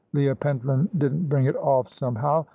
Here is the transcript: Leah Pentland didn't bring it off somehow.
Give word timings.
Leah 0.13 0.33
Pentland 0.35 0.89
didn't 0.97 1.29
bring 1.29 1.45
it 1.45 1.55
off 1.57 1.87
somehow. 1.93 2.43